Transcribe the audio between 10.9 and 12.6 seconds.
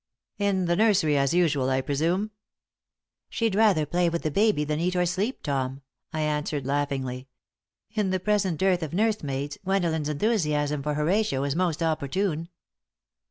Horatio is most opportune."